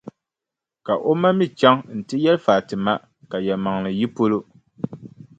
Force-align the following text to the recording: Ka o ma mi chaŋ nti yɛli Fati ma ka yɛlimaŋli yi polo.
Ka 0.85 0.93
o 1.09 1.11
ma 1.21 1.29
mi 1.37 1.45
chaŋ 1.59 1.75
nti 1.97 2.15
yɛli 2.23 2.43
Fati 2.45 2.75
ma 2.85 2.93
ka 3.29 3.37
yɛlimaŋli 3.45 3.89
yi 3.99 4.07
polo. 4.15 4.39